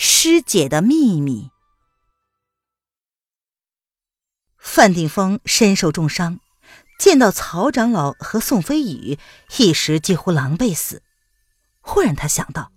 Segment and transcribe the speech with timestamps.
[0.00, 1.50] 师姐的秘密。
[4.56, 6.38] 范定峰身受重伤，
[7.00, 9.18] 见到曹长老和宋飞宇，
[9.58, 11.02] 一时几乎狼狈死。
[11.80, 12.70] 忽然他想到，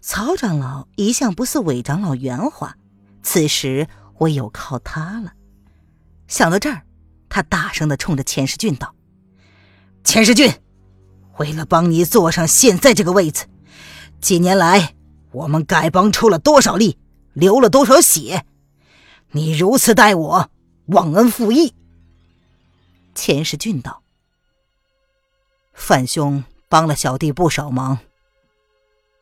[0.00, 2.76] 曹长老一向不似韦长老圆滑，
[3.22, 3.86] 此时
[4.18, 5.34] 唯有靠他了。
[6.26, 6.82] 想到这儿，
[7.28, 8.96] 他大声的冲着钱世俊道
[10.02, 10.52] ：“钱世俊，
[11.36, 13.46] 为了帮你坐上现在这个位子，
[14.20, 14.96] 几年来……”
[15.38, 16.98] 我们丐帮出了多少力，
[17.32, 18.44] 流了多少血？
[19.30, 20.50] 你如此待我，
[20.86, 21.74] 忘恩负义。
[23.14, 24.02] 钱世俊道
[25.72, 27.98] ：“范兄帮了小弟不少忙，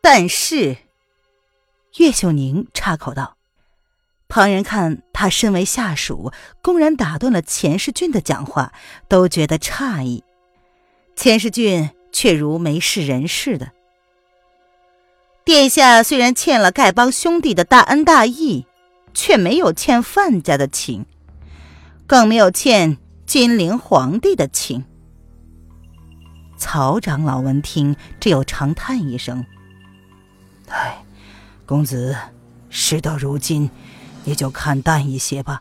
[0.00, 0.78] 但是……”
[1.98, 3.36] 岳秀宁插口道
[4.28, 8.73] ：“旁人看他身为下属，公然打断了钱世俊的讲话，
[9.08, 10.25] 都觉得诧异。
[11.14, 13.73] 钱世俊却如没事人似的。”
[15.47, 18.66] 殿下虽然欠了丐帮兄弟的大恩大义，
[19.14, 21.06] 却没有欠范家的情，
[22.05, 24.84] 更没有欠金陵皇帝的情。
[26.58, 29.47] 曹长老闻听，只有长叹一声
[30.67, 31.05] ：“唉，
[31.64, 32.17] 公子，
[32.69, 33.70] 事到如今，
[34.24, 35.61] 也就看淡一些吧。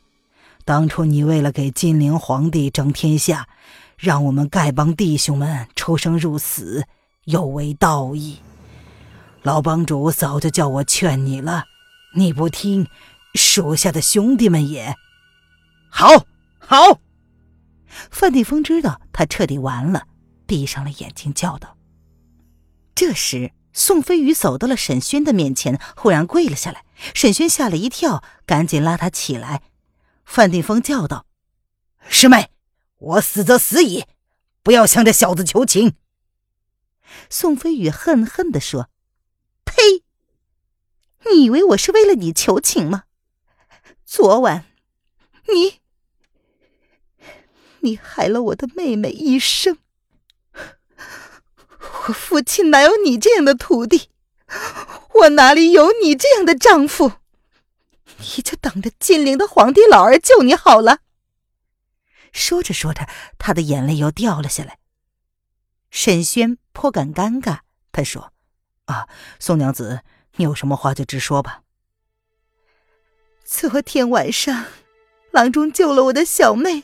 [0.63, 3.47] 当初你为了给金陵皇帝争天下，
[3.99, 6.87] 让我们丐帮弟兄们出生入死，
[7.25, 8.39] 有违道义。”
[9.45, 11.65] 老帮主早就叫我劝你了，
[12.15, 12.87] 你不听，
[13.35, 14.95] 属下的兄弟们也
[15.87, 16.25] 好
[16.57, 16.99] 好。
[18.09, 20.07] 范定峰知道他彻底完了，
[20.47, 21.77] 闭上了眼睛，叫道
[22.95, 26.83] ：“这时，宋飞宇走到了沈轩的面前，忽然跪了下来。
[27.13, 29.61] 沈轩吓了一跳，赶紧拉他起来。
[30.25, 31.27] 范定峰叫道
[32.09, 32.49] ：“师妹，
[32.97, 34.05] 我死则死矣，
[34.63, 35.93] 不要向这小子求情。”
[37.29, 38.89] 宋飞宇恨恨地说。
[39.65, 40.03] 呸！
[41.29, 43.03] 你以为我是为了你求情吗？
[44.05, 44.65] 昨晚，
[45.47, 45.81] 你，
[47.79, 49.79] 你害了我的妹妹一生。
[52.07, 54.09] 我父亲哪有你这样的徒弟？
[55.13, 57.13] 我哪里有你这样的丈夫？
[58.17, 60.99] 你就等着金陵的皇帝老儿救你好了。
[62.31, 63.09] 说着说着，
[63.39, 64.77] 他的眼泪又掉了下来。
[65.89, 67.61] 沈轩颇感尴尬，
[67.91, 68.34] 他说。
[68.85, 69.07] 啊，
[69.39, 70.01] 宋娘子，
[70.35, 71.61] 你有什么话就直说吧。
[73.43, 74.65] 昨天晚上，
[75.31, 76.83] 郎中救了我的小妹，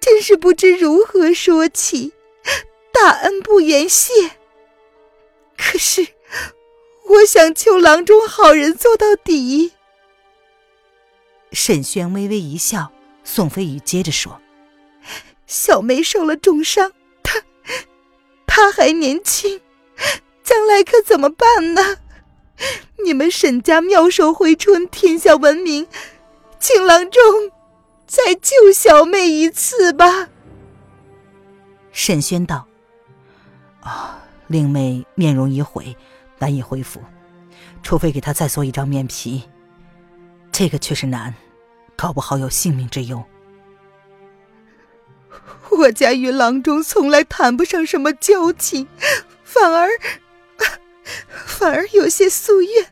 [0.00, 2.12] 真是不知如何说起，
[2.92, 4.12] 大恩不言谢。
[5.56, 6.08] 可是，
[7.08, 9.72] 我想求郎中好人做到底。
[11.52, 12.92] 沈轩微微一笑，
[13.24, 14.40] 宋飞宇接着说
[15.46, 16.92] ：“小妹受了重伤，
[17.22, 17.42] 她，
[18.46, 19.60] 她还年轻。”
[20.42, 21.98] 将来可怎么办呢？
[23.04, 25.86] 你们沈家妙手回春，天下闻名，
[26.60, 27.22] 请郎中
[28.06, 30.28] 再救小妹一次吧。
[31.90, 32.66] 沈轩道
[33.82, 35.96] ：“啊，令妹面容已毁，
[36.38, 37.02] 难以恢复，
[37.82, 39.42] 除非给她再做一张面皮，
[40.52, 41.34] 这个却是难，
[41.96, 43.22] 搞不好有性命之忧。
[45.70, 48.86] 我家与郎中从来谈不上什么交情，
[49.42, 49.88] 反而……”
[51.46, 52.86] 反而有些夙愿，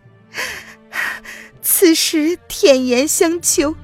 [1.63, 3.77] 此时天言相求，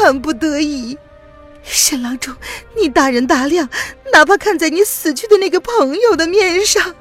[0.00, 0.98] 万不得已。
[1.62, 2.34] 沈郎中，
[2.76, 3.68] 你大人大量，
[4.12, 6.94] 哪怕看在你死去的那个朋友的面上。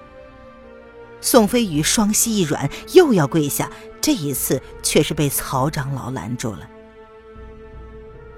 [1.22, 6.70] 宋飞宇双膝一软，又要跪下，这一次却是被曹长老拦住了。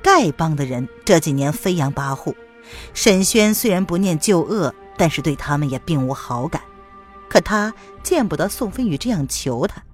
[0.01, 2.33] 丐帮的人这几年飞扬跋扈，
[2.93, 6.61] 沈轩虽然不念旧恶，但是对他们也并无好感。
[7.31, 7.73] 可他
[8.03, 9.85] 见不得宋飞宇这样求他，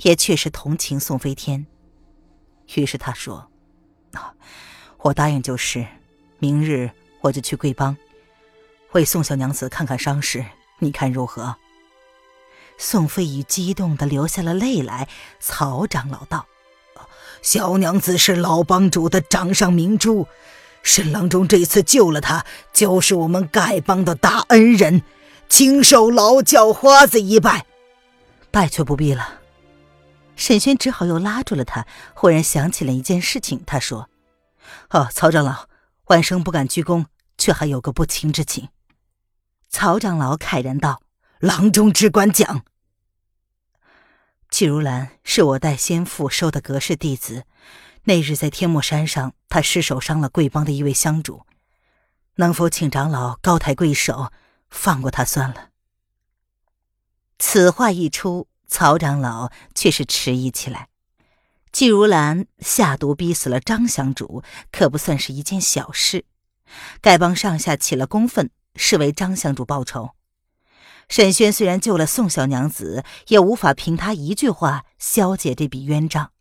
[0.00, 1.66] 也确实同情宋飞天。
[2.74, 3.50] 于是他说
[4.16, 4.32] ：“啊，
[5.00, 5.86] 我答应就是，
[6.38, 6.90] 明日
[7.20, 7.94] 我就去贵帮，
[8.92, 10.42] 为宋小娘子看看伤势，
[10.78, 11.56] 你看如何？”
[12.78, 15.06] 宋飞宇激动的流下了泪来。
[15.38, 16.46] 曹长老道
[17.42, 20.26] ：“小娘子是老帮主的掌上明珠，
[20.82, 25.02] 沈郎中这次救了她，就是我们丐帮的大恩人。”
[25.48, 27.66] 请受老教花子一拜，
[28.50, 29.40] 拜却不必了。
[30.34, 31.86] 沈轩只好又拉住了他。
[32.14, 34.10] 忽然想起了一件事情，他说
[34.90, 35.68] ：“哦，曹长老，
[36.06, 37.06] 万生不敢鞠躬，
[37.38, 38.68] 却还有个不情之请。”
[39.70, 41.00] 曹长老慨然道
[41.40, 42.64] ：“郎中只管讲。”
[44.50, 47.44] 季如兰是我代先父收的隔世弟子，
[48.04, 51.42] 那日在天目山上，他失手伤了贵帮的一位香主，
[52.36, 54.30] 能否请长老高抬贵手，
[54.76, 55.70] 放过他算了？
[57.38, 60.88] 此话一出，曹长老却是迟疑起来。
[61.72, 66.24] 季如兰下毒逼死了张香主，可不算是一件小事，
[67.02, 70.10] 丐帮上下起了公愤，是为张香主报仇。
[71.08, 76.32] 沈轩虽然救了宋小娘子，也无法凭他一句话消解这笔冤账。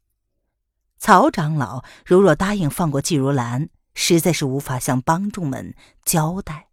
[0.98, 6.70] 曹长老如若答应放过季如兰，实在是无法向帮众们交代。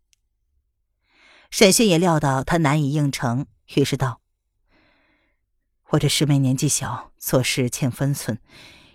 [1.52, 3.44] 沈轩也料到他难以应承，
[3.74, 4.22] 于是道
[5.90, 8.38] ：“我这师妹年纪小，做事欠分寸，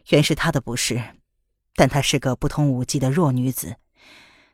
[0.09, 1.13] 原是她的不是。
[1.75, 3.75] 但她是个不通武技的弱女子，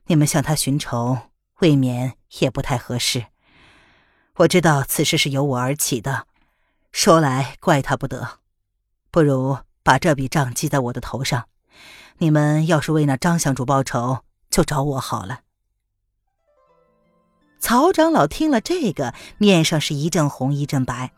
[0.08, 1.18] 你们向她寻仇，
[1.62, 3.28] 未免也不太合适。”
[4.36, 6.28] 我知道此事是由我而起的，
[6.92, 8.40] 说来怪他不得。
[9.12, 11.48] 不如把这笔账记在我的头上，
[12.18, 15.44] 你们要是为那张香主报仇，就找我好了。
[17.64, 21.14] 曹长老听了这个，面上是一阵红一阵白。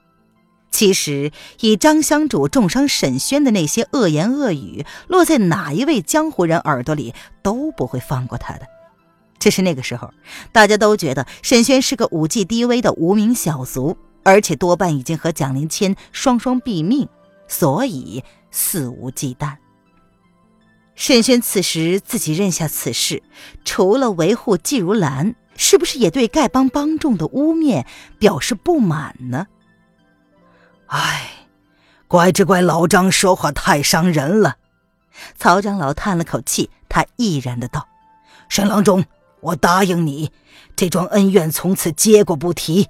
[0.70, 1.32] 其实
[1.62, 8.68] 以张香主重伤沈轩的那些恶言恶语，落在哪一位江湖人耳朵里，都不会放过他的。
[9.40, 10.14] 只是那个时候，
[10.52, 17.10] 大家都觉得沈轩是个武技低微的无名小卒，而且多半已经和蒋灵谦双双毙命，
[17.48, 19.56] 所以肆无忌惮。
[20.94, 23.24] 沈轩此时自己认下此事，
[23.64, 27.86] 除了维护季如兰，是不是也对丐帮帮众的污蔑
[28.20, 29.48] 表示不满呢？
[30.88, 31.48] 唉，
[32.08, 34.58] 怪只怪老张说话太伤人了。
[35.38, 37.88] 曹长老叹了口气，他毅然的道
[38.50, 39.06] ：“沈郎中。”
[39.42, 40.32] 我答应你，
[40.76, 42.90] 这桩恩怨从此接过不提。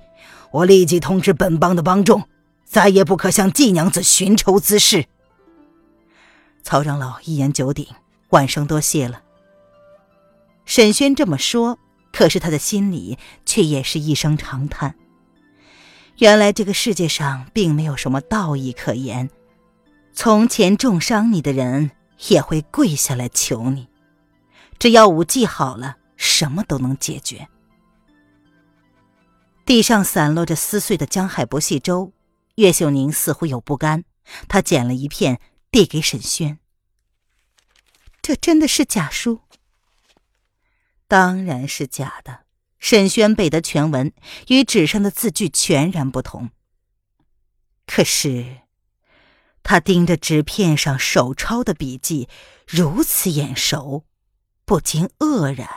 [0.51, 2.29] 我立即通知本帮的帮众，
[2.63, 5.07] 再也不可向季娘子寻仇滋事。
[6.63, 7.85] 曹长老一言九鼎，
[8.29, 9.21] 万生多谢了。
[10.63, 11.77] 沈轩这么说，
[12.15, 14.95] 可是他的心里却也是一声长叹。
[16.19, 19.29] 原来这个世界上并没有什么道义可言，
[20.13, 21.91] 从前重伤你的人
[22.29, 23.89] 也会跪下来求你，
[24.79, 25.97] 只要武技好了。
[26.15, 27.50] 什么都能解决。
[29.65, 32.13] 地上散落着撕碎的江海博系粥，
[32.56, 34.06] 岳秀宁似乎有不甘，
[34.47, 36.59] 他捡了一片递给沈轩。
[38.21, 39.41] 这真的是假书？
[41.07, 42.45] 当然是假的。
[42.77, 44.13] 沈轩背的全文
[44.47, 46.51] 与纸上的字句全然不同。
[47.87, 48.57] 可是，
[49.63, 52.29] 他盯着纸片上手抄的笔记，
[52.67, 54.03] 如此眼熟，
[54.65, 55.67] 不禁愕然。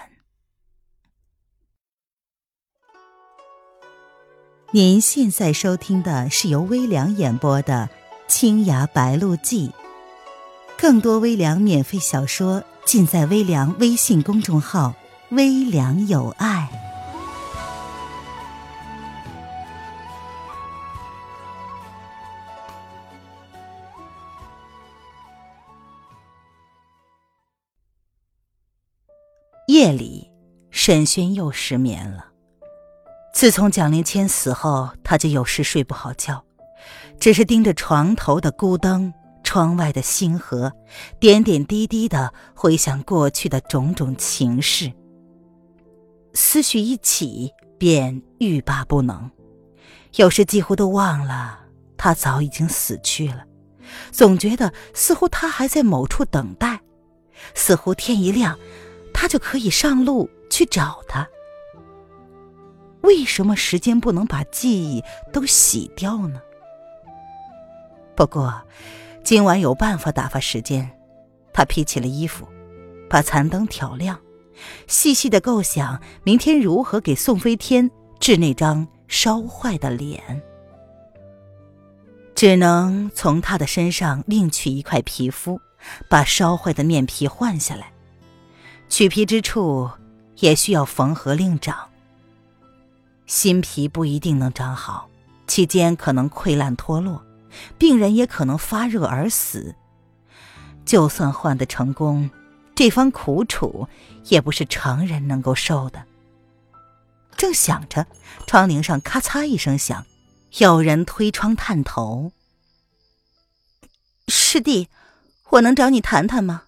[4.73, 7.89] 您现在收听的是由微凉演播的
[8.31, 9.69] 《青崖白鹿记》，
[10.77, 14.95] 更多微凉免费小说尽在微凉微信公众号
[15.31, 16.69] “微凉有爱”。
[29.69, 30.31] 夜里，
[30.71, 32.25] 沈轩又失眠了。
[33.35, 36.43] 自从蒋灵谦死后，他就有时睡不好觉，
[37.21, 39.13] 只是盯着床头的孤灯、
[39.45, 40.73] 窗外的星河，
[41.21, 44.91] 点点滴滴的回想过去的种种情事。
[46.41, 49.29] 思绪一起，便欲罢不能，
[50.15, 51.59] 有时几乎都忘了
[51.97, 53.45] 他早已经死去了，
[54.13, 56.81] 总觉得似乎他还在某处等待，
[57.55, 58.57] 似乎天一亮，
[59.13, 61.27] 他就可以上路去找他。
[63.01, 65.03] 为什么时间不能把记忆
[65.33, 66.41] 都洗掉呢？
[68.15, 68.63] 不过，
[69.25, 70.89] 今晚有办法打发时间。
[71.53, 72.47] 他披起了衣服，
[73.11, 74.17] 把残灯挑亮，
[74.87, 80.43] 细细的构想明天如何给宋飞天治那张烧坏的脸。
[82.35, 85.61] 只能从他的身上另取一块皮肤，
[86.09, 87.93] 把烧坏的面皮换下来。
[88.89, 89.91] 取皮之处
[90.37, 91.77] 也需要缝合另长。
[93.27, 95.09] 新皮不一定能长好，
[95.47, 97.23] 期间可能溃烂脱落，
[97.77, 99.75] 病人也可能发热而死。
[100.85, 102.31] 就算换得成功，
[102.79, 103.89] 这番苦楚
[104.27, 106.07] 也不是常人能够受的。
[107.37, 108.07] 正想着，
[108.47, 110.07] 窗棂上咔嚓一声响，
[110.59, 112.31] 有人推窗探头。
[114.29, 114.87] 师弟，
[115.49, 116.67] 我能找你谈谈吗？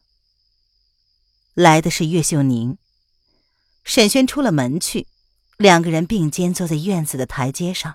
[1.54, 2.76] 来的是岳秀宁。
[3.84, 5.06] 沈轩出了门去，
[5.58, 7.94] 两个人并肩坐在院子的台阶上。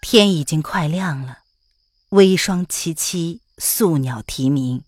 [0.00, 1.38] 天已经快亮了，
[2.08, 4.82] 微霜凄凄，宿鸟啼鸣，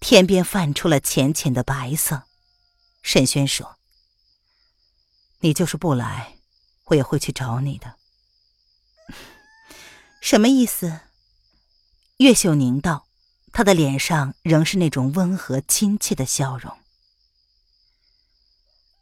[0.00, 2.24] 天边泛出了浅浅的白色。
[3.02, 3.76] 沈轩说
[5.40, 6.38] ：“你就是不来，
[6.86, 7.96] 我也会去找你的。
[10.20, 11.00] ”什么意思？
[12.18, 13.06] 岳秀宁道，
[13.52, 16.76] 他的脸上仍是那种温和亲切的笑容。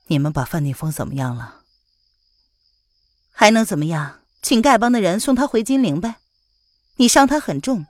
[0.09, 1.63] 你们把范定峰怎么样了？
[3.33, 4.21] 还能怎么样？
[4.43, 6.17] 请丐帮的人送他回金陵呗。
[6.97, 7.87] 你伤他很重，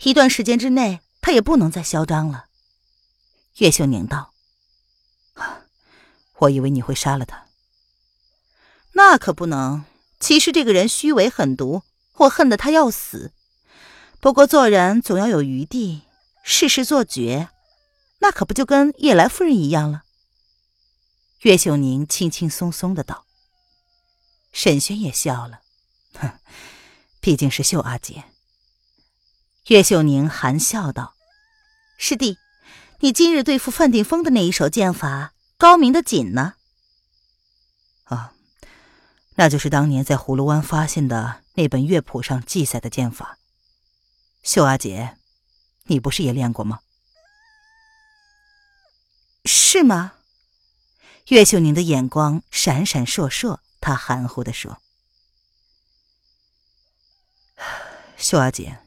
[0.00, 2.48] 一段时间之内他也不能再嚣张了。
[3.54, 4.34] 岳秀宁道
[6.36, 7.46] ：“我以为你会杀了他。
[8.92, 9.86] 那可不能。
[10.20, 11.82] 其实这个人虚伪狠毒，
[12.16, 13.32] 我恨得他要死。
[14.20, 16.02] 不过做人总要有余地，
[16.42, 17.48] 事事做绝，
[18.18, 20.04] 那可不就跟叶来夫人一样了。”
[21.40, 23.24] 岳秀宁轻轻松松的道
[24.52, 25.62] ：“沈轩也笑了，
[26.18, 26.38] 哼，
[27.20, 28.24] 毕竟是秀阿姐。”
[29.68, 31.13] 岳秀宁含笑道
[31.96, 32.38] ：“师弟，
[33.00, 36.54] 你今日对付范定峰的那一手剑法，高明的紧呢。”
[38.04, 38.34] 啊，
[39.36, 43.38] 那就是当年在葫芦湾发现的那本乐谱上记载的剑法。
[44.42, 45.16] 秀阿姐，
[45.84, 46.80] 你不是也练过吗？
[49.46, 50.14] 是吗？
[51.28, 54.78] 岳秀宁的眼光闪闪烁烁，他含糊的说
[58.18, 58.80] ：“秀阿姐，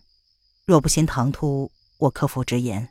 [0.65, 2.89] 若不嫌唐突，我可否直言，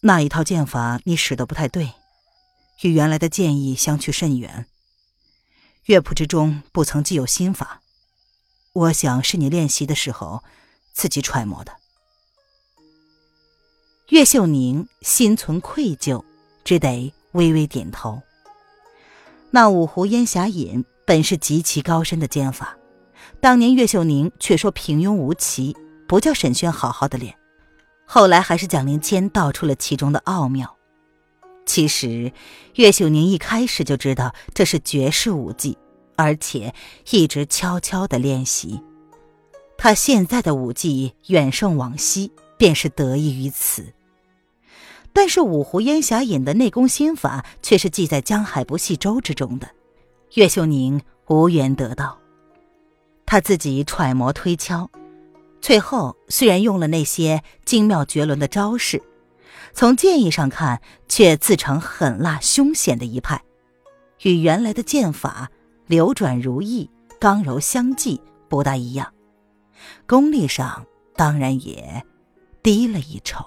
[0.00, 1.92] 那一套剑法你使得不太对，
[2.82, 4.66] 与原来的剑意相去甚远。
[5.86, 7.80] 乐谱之中不曾记有心法，
[8.72, 10.42] 我想是你练习的时候
[10.92, 11.72] 自己揣摩的。”
[14.10, 16.24] 岳秀宁心存愧疚，
[16.64, 17.12] 只得。
[17.32, 18.22] 微微点头。
[19.50, 22.76] 那五湖烟霞引本是极其高深的剑法，
[23.38, 25.76] 当年岳秀宁却说平庸无奇，
[26.08, 27.38] 不叫沈轩好好的练。
[28.10, 30.74] 后来还是蒋灵谦道出了其中的奥妙。
[31.66, 32.32] 其实
[32.76, 35.76] 岳秀宁一开始就知道这是绝世武技，
[36.16, 36.72] 而且
[37.10, 38.82] 一直悄悄的练习。
[39.76, 43.92] 他现在的武技远胜往昔，便是得益于此。
[45.12, 49.68] 但是五湖烟霞引的内功心法却是记在江海不系舟之中的，
[50.34, 52.18] 岳秀宁无缘得到。
[53.26, 54.90] 他自己揣摩推敲，
[55.60, 59.02] 最后虽然用了那些精妙绝伦的招式，
[59.74, 63.42] 从剑意上看却自成狠辣凶险的一派，
[64.22, 65.50] 与原来的剑法
[65.86, 69.12] 流转如意、刚柔相济不大一样，
[70.06, 70.86] 功力上
[71.16, 72.02] 当然也
[72.62, 73.44] 低了一筹。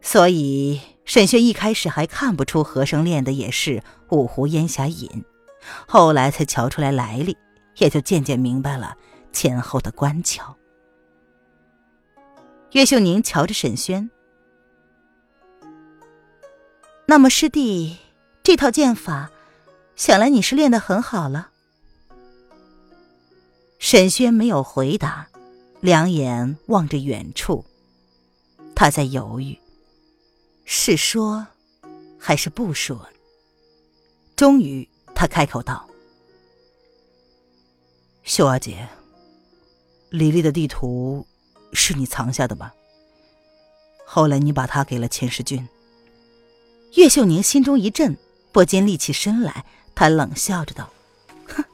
[0.00, 5.24] 所以，沈轩一开始还看不出和生练的也是五湖烟霞引，
[5.86, 7.36] 后来才瞧出来来历，
[7.78, 8.94] 也就渐渐明白了
[9.38, 10.52] 前后的关窍。
[12.72, 14.10] 岳秀宁瞧着沈轩，
[17.06, 17.96] 那么师弟
[18.42, 19.30] 这套剑法，
[19.94, 21.52] 想来你是练得很好了。
[23.78, 25.28] 沈轩没有回答，
[25.78, 27.64] 两眼望着远处，
[28.74, 29.56] 他在犹豫。
[30.64, 31.46] 是说，
[32.18, 33.08] 还是不说？
[34.34, 35.88] 终于，他开口道
[38.24, 38.88] ：“秀阿姐，
[40.10, 41.26] 李丽的地图
[41.72, 42.74] 是你藏下的吧？
[44.06, 45.68] 后来你把它给了钱世俊。”
[46.96, 48.16] 岳秀宁心中一震，
[48.52, 49.64] 不禁立起身来。
[49.94, 50.90] 他冷笑着道
[51.48, 51.64] ：“哼，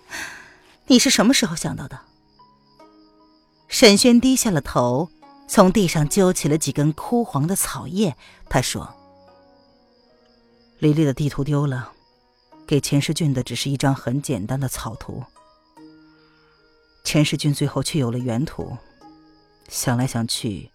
[0.87, 2.01] 你是什么时候想到的？”
[3.69, 5.11] 沈轩低下了头。
[5.47, 8.17] 从地上揪起了几根枯黄的草叶，
[8.49, 8.95] 他说
[10.81, 11.93] ：“李丽的地图丢了，
[12.67, 15.23] 给钱世俊的只是一张很简单的草图。
[17.05, 18.77] 钱世俊最后却有了原图，
[19.69, 20.73] 想来想去，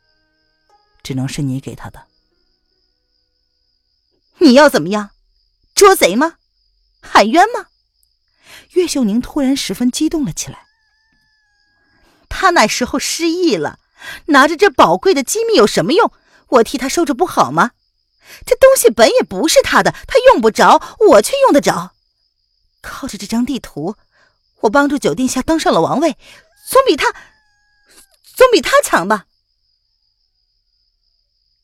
[1.04, 2.06] 只能是你给他的。
[4.38, 5.10] 你要怎么样？
[5.76, 6.36] 捉贼吗？
[7.02, 7.68] 喊冤吗？”
[8.74, 10.68] 岳秀宁突然十分激动了起来。
[12.30, 13.80] 他那时候失忆了。
[14.28, 16.14] 拿着这宝贵的机密有什么用？
[16.48, 17.72] 我替他收着不好吗？
[18.46, 21.92] 这东西本也不是他的，他用不着，我却用得着。
[22.82, 23.98] 靠着这张地图，
[24.62, 26.18] 我帮助九殿下登上了王位，
[26.68, 27.12] 总比他，
[28.36, 29.28] 总比他强吧？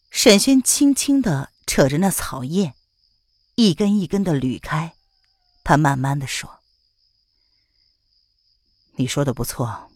[0.09, 2.73] 沈轩轻轻的扯着那草叶，
[3.55, 4.95] 一根一根的捋开，
[5.63, 6.61] 他慢慢的说
[8.95, 9.91] ：“你说的不错。”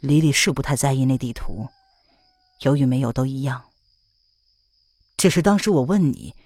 [0.00, 1.68] 李李是不太在意那地图，
[2.60, 3.70] 有与没有都一样。
[5.16, 6.36] 只是当时我问你，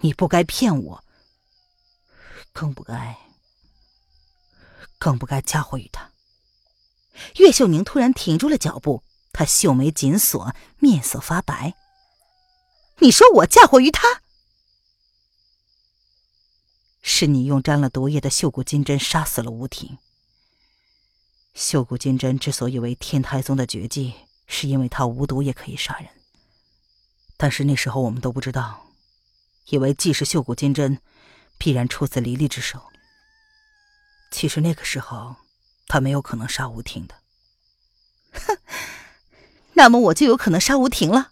[0.00, 1.04] 你不该骗我，
[2.52, 3.18] 更不该，
[4.98, 6.10] 更不该嫁祸于他。
[7.36, 11.74] 岳秀宁突然停住了脚步，她秀眉紧锁，面色发白。
[12.98, 14.22] 你说我嫁祸于他？
[17.02, 19.98] 是你用沾了毒液的绣骨金针杀死了吴婷。
[21.54, 24.14] 绣骨金针之所以为天台宗的绝技，
[24.46, 26.08] 是因为它无毒也可以杀人。
[27.36, 28.86] 但是那时候我们都不知道，
[29.66, 31.00] 以为既是绣骨金针，
[31.58, 32.90] 必然出自黎离之手。
[34.34, 35.36] 其实那个时候，
[35.86, 37.14] 他没有可能杀吴婷的。
[38.32, 38.58] 哼，
[39.74, 41.30] 那么我就有可能杀吴婷了。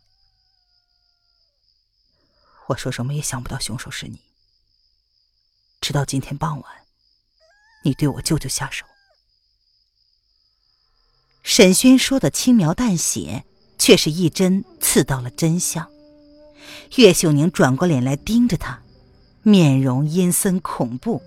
[2.68, 4.20] 我说什么也想不到凶手是你。
[5.80, 6.72] 直到今天傍晚，
[7.82, 8.86] 你对我舅舅下手。
[11.42, 13.44] 沈轩说的轻描淡写，
[13.78, 15.90] 却是一针刺到了真相。
[16.94, 18.80] 岳秀宁转过脸来盯着他，
[19.42, 21.20] 面容阴森恐怖。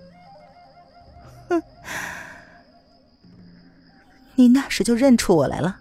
[1.48, 1.62] 哼，
[4.34, 5.80] 你那时就认出我来了。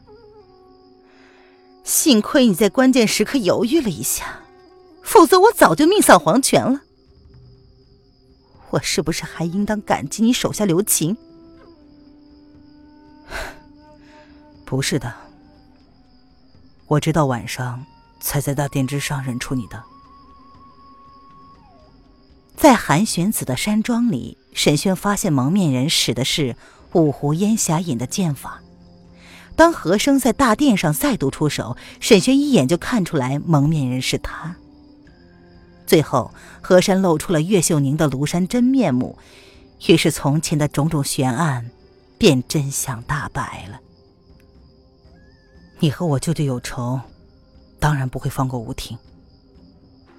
[1.84, 4.40] 幸亏你在关键时刻犹豫了一下，
[5.04, 6.82] 否则我早就命丧黄泉了。
[8.72, 11.16] 我是不是还应当感激你手下留情？
[14.66, 15.14] 不是的，
[16.88, 17.86] 我直到晚上
[18.20, 19.84] 才在大殿之上认出你的。
[22.58, 26.56] 在韩玄子的山庄里，沈轩发现蒙面人使的是
[26.94, 28.64] 五湖烟霞引的剑法。
[29.56, 34.56] 当和生在大殿上再度出手，沈轩一眼就看出来蒙面人是他。
[35.86, 39.18] 最后，和山露出了岳秀宁的庐山真面目，
[39.88, 41.70] 于是从前的种种悬案
[42.18, 43.80] 便真相大白了。
[45.80, 47.00] 你和我舅舅有仇，
[47.80, 48.98] 当然不会放过吴婷。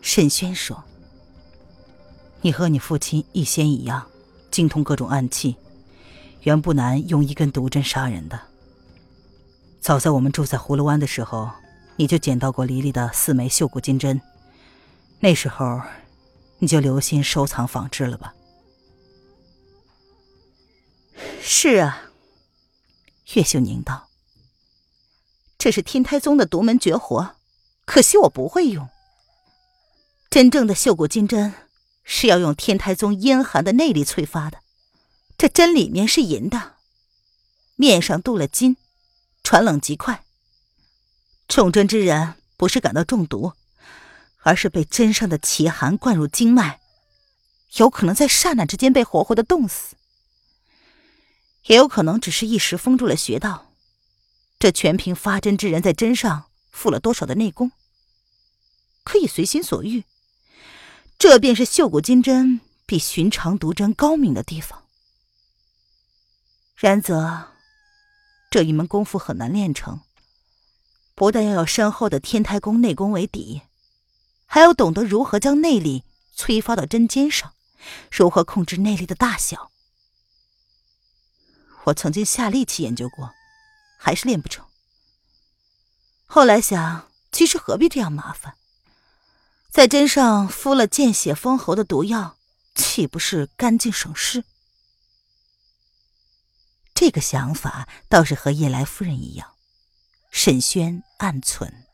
[0.02, 0.84] 沈轩说
[2.42, 4.06] ：“你和你父亲一仙一样，
[4.56, 5.54] 精通各种暗器，
[6.40, 8.40] 原不难用一根毒针杀人的。
[9.82, 11.50] 早在我们住在葫芦湾的时候，
[11.96, 14.18] 你就捡到过黎黎的四枚绣骨金针。”
[15.20, 15.82] 那时候，
[16.58, 18.32] 你就留心收藏仿制了吧。
[21.42, 22.04] 是啊，
[23.34, 24.08] 岳秀宁道
[25.58, 27.36] ：“这是天台宗的独门绝活，
[27.84, 28.88] 可惜我不会用。
[30.30, 31.52] 真正的绣骨金针
[32.06, 34.60] 是要用天台宗阴寒的内力催发的，
[35.36, 36.76] 这针里面是银的，
[37.74, 38.78] 面上镀了金，
[39.44, 40.24] 传冷极快。
[41.46, 43.52] 中针之人不是感到中毒。”
[44.46, 46.78] 而是被针上的奇寒灌入经脉，
[47.78, 49.96] 有可能在刹那之间被活活的冻死，
[51.64, 53.72] 也有可能只是一时封住了穴道。
[54.60, 57.72] 这全凭发针之人在针上付了多少的内功，
[59.02, 60.04] 可以随心所欲。
[61.18, 64.84] 这便是绣骨金针比寻常毒针高明的地方。
[66.76, 67.52] 然则，
[68.50, 70.00] 这一门功夫很难练成，
[71.14, 73.62] 不但要有深厚的天台功内功为底。
[74.44, 77.54] 还要懂得如何将内力催发到针尖上，
[78.10, 79.72] 如何控制内力的大小。
[81.84, 83.32] 我曾经下力气研究过，
[83.98, 84.64] 还是练不成。
[86.26, 88.56] 后来想，其实何必这样麻烦？
[89.76, 92.38] 在针上敷了见血封喉的毒药，
[92.74, 94.42] 岂不是干净省事？
[96.94, 99.52] 这个想法倒是和叶来夫人一样。
[100.30, 101.84] 沈轩暗存。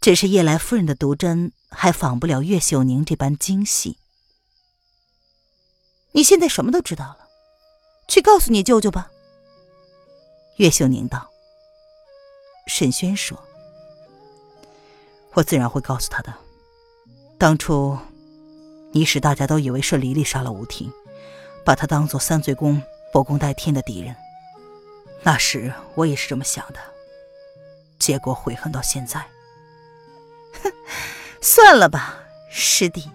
[0.00, 3.98] 只是叶来夫人的毒针还仿不了岳秀宁这般精细。
[6.10, 7.28] 你现在什么都知道了，
[8.08, 9.08] 去告诉你舅舅吧。
[10.56, 11.30] 岳秀宁道。
[12.66, 13.40] 沈轩说
[15.34, 16.36] ：“我自然会告诉他的。
[17.38, 17.98] 当初，
[18.92, 20.90] 你使大家都以为是黎黎杀了吴婷，
[21.64, 24.16] 把他当做三罪宫不共戴天的敌人。
[25.22, 26.78] 那时我也是这么想的，
[27.98, 29.26] 结果悔恨到现在。”
[30.62, 30.72] 哼
[31.42, 32.20] 算了吧，
[32.50, 33.10] 师弟，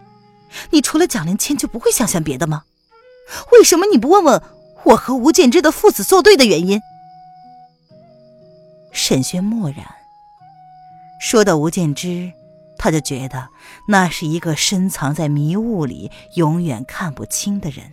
[0.69, 2.65] 你除了蒋灵谦就不会想想别的吗？
[3.53, 4.41] 为什么你不问问
[4.83, 6.79] 我和吴建之的父子作对的原因？
[8.91, 9.83] 沈轩默然。
[11.19, 12.31] 说到吴建之，
[12.83, 13.49] 他就觉得
[13.87, 17.91] 那是一个深藏在迷雾里、永远看不清的人。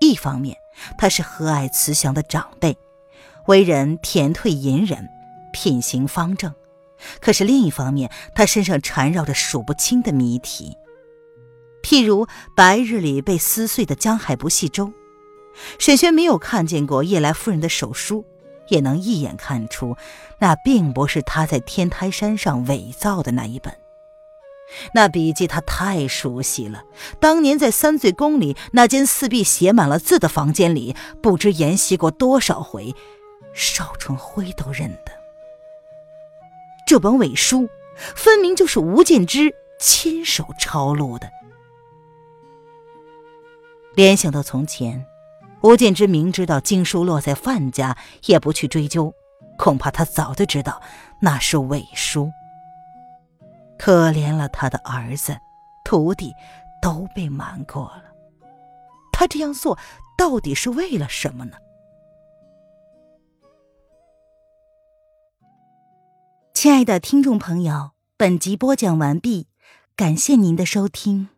[0.00, 0.56] 一方面，
[0.96, 2.78] 他是和蔼慈祥的长辈，
[3.48, 5.06] 为人甜退隐忍，
[5.52, 6.54] 品行方正。
[7.20, 10.78] 可是另一方面，他身上缠绕着数不清的谜题，
[11.82, 14.90] 譬如白日里被撕碎的江海不系舟。
[15.78, 18.24] 沈轩没有看见过叶来夫人的手书，
[18.68, 19.96] 也能一眼看出，
[20.38, 23.76] 那并不是他在天台山上伪造的那一本。
[24.94, 26.82] 那笔记他太熟悉了，
[27.20, 32.94] 当年在三醉宫里那间四壁写满了字的房间里，不知研习过多少回，
[33.54, 35.12] 邵春辉都认得。
[36.86, 41.30] 这本伪书，分明就是吴建之亲手抄录的。
[43.94, 45.06] 联想到从前。
[45.66, 49.12] 吴建之明知道经书落在范家，也不去追究，
[49.58, 50.80] 恐怕他早就知道
[51.20, 52.30] 那是伪书。
[53.76, 55.36] 可怜了他的儿子、
[55.84, 56.32] 徒弟，
[56.80, 58.04] 都被瞒过了。
[59.12, 59.76] 他这样做
[60.16, 61.56] 到底是为了什么呢？
[66.54, 69.48] 亲爱的听众朋友，本集播讲完毕，
[69.96, 71.30] 感谢您的收听。